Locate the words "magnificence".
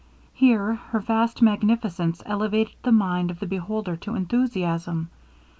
1.43-2.19